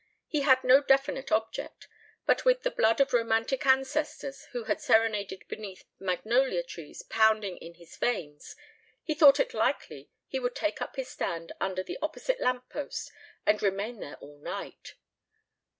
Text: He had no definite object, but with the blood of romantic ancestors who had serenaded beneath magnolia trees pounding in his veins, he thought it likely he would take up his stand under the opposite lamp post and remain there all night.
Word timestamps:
He 0.27 0.41
had 0.41 0.63
no 0.63 0.81
definite 0.81 1.31
object, 1.31 1.87
but 2.25 2.43
with 2.43 2.63
the 2.63 2.71
blood 2.71 2.99
of 2.99 3.13
romantic 3.13 3.67
ancestors 3.67 4.45
who 4.45 4.63
had 4.63 4.81
serenaded 4.81 5.47
beneath 5.47 5.83
magnolia 5.99 6.63
trees 6.63 7.03
pounding 7.03 7.57
in 7.57 7.75
his 7.75 7.95
veins, 7.97 8.55
he 9.03 9.13
thought 9.13 9.39
it 9.39 9.53
likely 9.53 10.09
he 10.25 10.39
would 10.39 10.55
take 10.55 10.81
up 10.81 10.95
his 10.95 11.09
stand 11.09 11.51
under 11.59 11.83
the 11.83 11.99
opposite 12.01 12.39
lamp 12.39 12.67
post 12.67 13.11
and 13.45 13.61
remain 13.61 13.99
there 13.99 14.15
all 14.15 14.39
night. 14.39 14.95